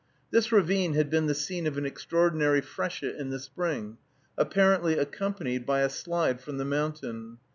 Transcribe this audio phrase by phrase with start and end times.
[0.31, 3.99] This ravine had been the scene of an extraordinary freshet in the spring,
[4.35, 7.37] apparently accompanied by a slide from the mountain.